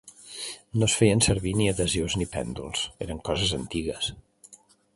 No 0.83 0.87
es 0.91 0.95
feien 1.01 1.19
servir 1.25 1.53
ni 1.59 1.67
adhesius 1.73 2.15
ni 2.21 2.27
pèndols, 2.31 2.81
eren 3.07 3.21
coses 3.29 3.55
antigues. 3.59 4.13